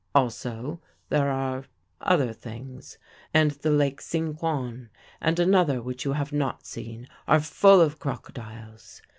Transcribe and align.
Also 0.15 0.81
there 1.09 1.29
are 1.29 1.65
other 2.01 2.33
things; 2.33 2.97
and 3.35 3.51
the 3.51 3.69
lake 3.69 4.01
Sinquan, 4.01 4.89
and 5.21 5.39
another 5.39 5.79
which 5.79 6.05
you 6.05 6.13
have 6.13 6.33
not 6.33 6.65
seen, 6.65 7.07
are 7.27 7.39
full 7.39 7.79
of 7.79 7.99
crocodiles.' 7.99 9.03